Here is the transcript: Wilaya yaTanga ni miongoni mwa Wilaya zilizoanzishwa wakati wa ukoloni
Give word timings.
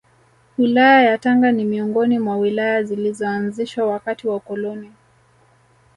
Wilaya 0.57 1.03
yaTanga 1.03 1.51
ni 1.51 1.65
miongoni 1.65 2.19
mwa 2.19 2.37
Wilaya 2.37 2.83
zilizoanzishwa 2.83 3.85
wakati 3.87 4.27
wa 4.27 4.35
ukoloni 4.35 4.91